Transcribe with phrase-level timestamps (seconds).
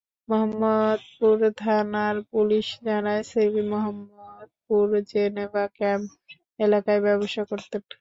[0.29, 6.09] মোহাম্মদপুর থানার পুলিশ জানায়, Selim Mohammadpur Geneva camp
[6.59, 7.81] এলাকায় ব্যবসা করতেন।